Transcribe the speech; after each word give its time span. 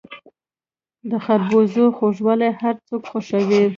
د 1.09 1.11
خربوزو 1.23 1.85
خوږوالی 1.97 2.49
هر 2.61 2.75
څوک 2.87 3.03
خوښوي. 3.11 3.63